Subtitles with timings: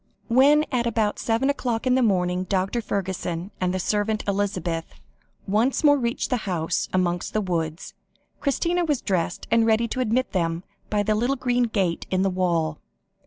[0.29, 2.81] When at about seven o'clock in the morning, Dr.
[2.81, 4.95] Fergusson, and the servant Elizabeth,
[5.45, 7.93] once more reached the house amongst the woods,
[8.39, 12.31] Christina was dressed and ready to admit them by the little green gate in the
[12.31, 12.79] wall.